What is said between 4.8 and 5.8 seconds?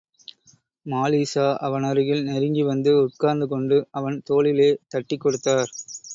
தட்டிக் கொடுத்தார்.